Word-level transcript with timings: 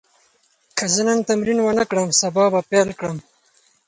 که 0.77 0.85
زه 0.93 1.01
نن 1.07 1.19
تمرین 1.29 1.59
ونه 1.61 1.83
کړم، 1.89 2.07
سبا 2.21 2.45
به 2.53 2.61
پیل 2.69 2.89
کړم. 2.99 3.17